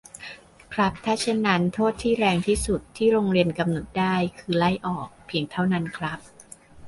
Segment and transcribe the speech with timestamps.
[0.73, 6.19] ครับ ถ้าเช่นนั้น โทษที่แรงที่สุด ที่โรงเรียนกำหนดได้ คือ ไล่ออก เพียงเท่านั้นครับ